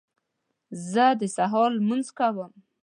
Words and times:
زه 0.91 1.05
د 1.19 1.21
سهار 1.35 1.69
لمونځ 1.79 2.07
کوم 2.17 2.51